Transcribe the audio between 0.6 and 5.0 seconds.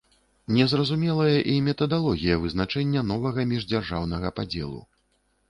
зразумелая і метадалогія вызначэння новага міждзяржаўнага падзелу.